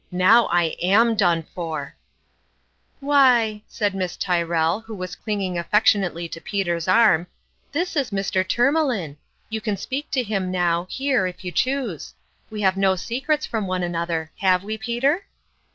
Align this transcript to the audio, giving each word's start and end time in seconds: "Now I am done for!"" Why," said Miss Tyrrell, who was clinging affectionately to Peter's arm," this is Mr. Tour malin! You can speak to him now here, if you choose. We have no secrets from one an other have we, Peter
"Now 0.25 0.47
I 0.47 0.75
am 0.81 1.13
done 1.15 1.43
for!"" 1.43 1.95
Why," 3.01 3.61
said 3.67 3.93
Miss 3.93 4.17
Tyrrell, 4.17 4.79
who 4.79 4.95
was 4.95 5.15
clinging 5.15 5.59
affectionately 5.59 6.27
to 6.29 6.41
Peter's 6.41 6.87
arm," 6.87 7.27
this 7.71 7.95
is 7.95 8.09
Mr. 8.09 8.43
Tour 8.43 8.71
malin! 8.71 9.17
You 9.51 9.61
can 9.61 9.77
speak 9.77 10.09
to 10.09 10.23
him 10.23 10.49
now 10.49 10.87
here, 10.89 11.27
if 11.27 11.45
you 11.45 11.51
choose. 11.51 12.15
We 12.49 12.61
have 12.61 12.77
no 12.77 12.95
secrets 12.95 13.45
from 13.45 13.67
one 13.67 13.83
an 13.83 13.95
other 13.95 14.31
have 14.39 14.63
we, 14.63 14.75
Peter 14.75 15.25